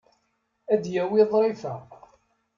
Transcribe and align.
Ad 0.73 0.79
d-yawi 0.83 1.23
ḍrifa. 1.31 1.75